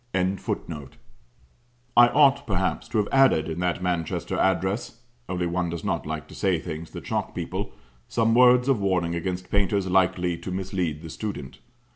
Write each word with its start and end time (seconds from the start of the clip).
]never. 0.15 0.57
I 1.95 2.07
ought, 2.07 2.47
perhaps, 2.47 2.87
to 2.87 2.97
have 2.97 3.07
added 3.11 3.47
in 3.47 3.59
that 3.59 3.83
Manchester 3.83 4.35
address 4.35 5.01
(only 5.29 5.45
one 5.45 5.69
does 5.69 5.83
not 5.83 6.07
like 6.07 6.27
to 6.29 6.33
say 6.33 6.57
things 6.57 6.89
that 6.93 7.05
shock 7.05 7.35
people) 7.35 7.73
some 8.07 8.33
words 8.33 8.67
of 8.67 8.81
warning 8.81 9.13
against 9.13 9.51
painters 9.51 9.85
likely 9.85 10.39
to 10.39 10.49
mislead 10.49 11.03
the 11.03 11.09
student. 11.11 11.59